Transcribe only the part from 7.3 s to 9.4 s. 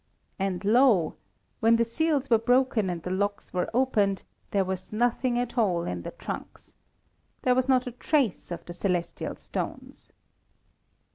There was not a trace of the celestial